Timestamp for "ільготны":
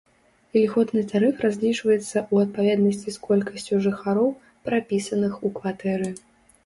0.61-1.01